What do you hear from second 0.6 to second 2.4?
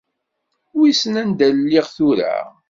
Wissen anda lliɣ tura?